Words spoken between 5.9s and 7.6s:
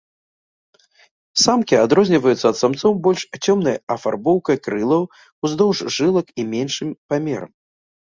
жылак і меншым памерам.